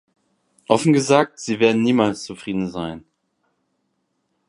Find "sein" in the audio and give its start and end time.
2.71-3.05